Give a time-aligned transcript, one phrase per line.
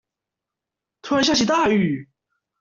[1.03, 2.09] 突然下起大雨